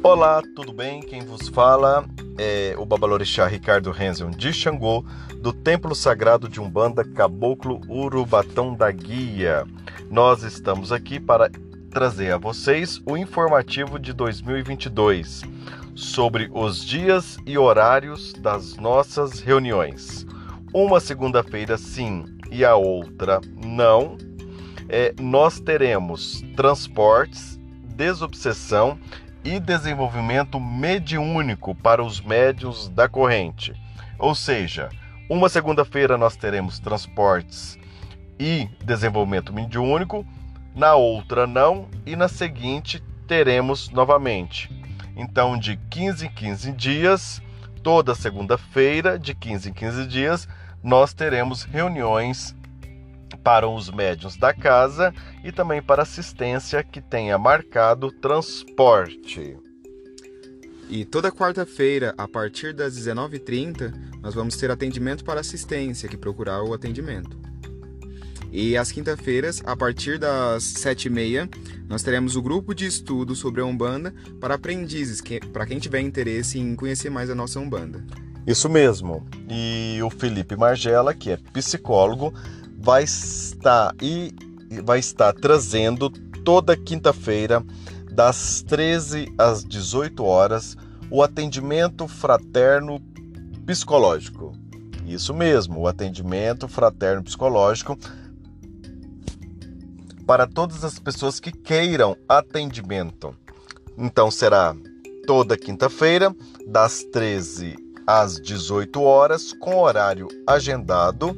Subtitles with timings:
[0.00, 1.00] Olá, tudo bem?
[1.00, 2.06] Quem vos fala
[2.38, 5.04] é o Babalorixá Ricardo Renzel de Xangô,
[5.42, 9.66] do Templo Sagrado de Umbanda Caboclo Urubatão da Guia.
[10.08, 11.50] Nós estamos aqui para
[11.90, 15.42] trazer a vocês o informativo de 2022
[15.96, 20.24] sobre os dias e horários das nossas reuniões.
[20.72, 24.16] Uma segunda-feira sim e a outra não.
[24.88, 27.58] É, nós teremos transportes,
[27.96, 28.96] desobsessão
[29.44, 33.72] e desenvolvimento mediúnico para os médios da corrente.
[34.18, 34.88] Ou seja,
[35.28, 37.78] uma segunda-feira nós teremos transportes
[38.38, 40.26] e desenvolvimento mediúnico,
[40.74, 44.70] na outra não, e na seguinte teremos novamente.
[45.16, 47.42] Então, de 15 em 15 dias,
[47.82, 50.48] toda segunda-feira, de 15 em 15 dias,
[50.82, 52.54] nós teremos reuniões
[53.36, 55.12] para os médios da casa
[55.44, 59.56] e também para assistência que tenha marcado transporte.
[60.88, 66.62] E toda quarta-feira, a partir das 19h30, nós vamos ter atendimento para assistência que procurar
[66.62, 67.38] o atendimento.
[68.50, 71.50] E às quinta-feiras, a partir das 7h30,
[71.86, 76.00] nós teremos o grupo de estudo sobre a Umbanda para aprendizes, que, para quem tiver
[76.00, 78.02] interesse em conhecer mais a nossa Umbanda.
[78.46, 79.26] Isso mesmo.
[79.50, 82.32] E o Felipe Margela, que é psicólogo,
[82.88, 84.34] vai estar e
[84.82, 86.08] vai estar trazendo
[86.42, 87.62] toda quinta-feira
[88.10, 90.74] das 13 às 18 horas
[91.10, 92.98] o atendimento fraterno
[93.66, 94.54] psicológico.
[95.06, 97.98] Isso mesmo, o atendimento fraterno psicológico
[100.26, 103.36] para todas as pessoas que queiram atendimento.
[103.98, 104.74] Então será
[105.26, 106.34] toda quinta-feira,
[106.66, 111.36] das 13 às 18 horas, com horário agendado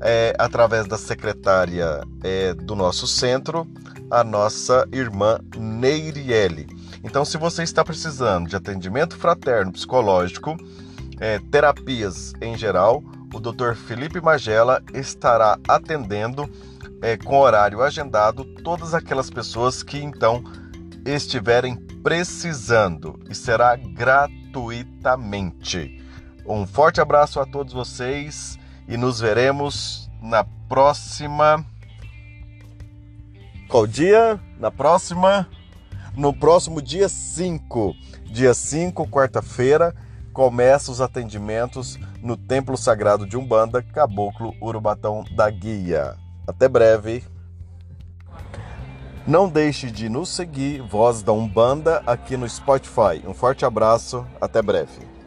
[0.00, 3.66] é, através da secretária é, do nosso centro,
[4.10, 6.66] a nossa irmã Neiriele.
[7.04, 10.56] Então, se você está precisando de atendimento fraterno psicológico,
[11.18, 13.02] é, terapias em geral,
[13.32, 13.74] o Dr.
[13.74, 16.50] Felipe Magela estará atendendo
[17.00, 20.44] é, com horário agendado todas aquelas pessoas que então
[21.04, 26.00] estiverem precisando e será gratuitamente.
[26.46, 28.59] Um forte abraço a todos vocês
[28.90, 31.64] e nos veremos na próxima.
[33.68, 34.38] Qual dia?
[34.58, 35.48] Na próxima.
[36.16, 37.94] No próximo dia 5.
[38.26, 39.94] Dia 5, quarta-feira,
[40.32, 46.16] começa os atendimentos no Templo Sagrado de Umbanda, Caboclo Urubatão da Guia.
[46.46, 47.24] Até breve.
[49.24, 53.22] Não deixe de nos seguir, Voz da Umbanda, aqui no Spotify.
[53.24, 55.19] Um forte abraço, até breve.